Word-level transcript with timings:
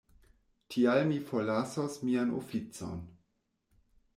Tial 0.75 1.01
mi 1.09 1.19
forlasos 1.27 1.99
mian 2.09 2.33
oficon. 2.41 3.07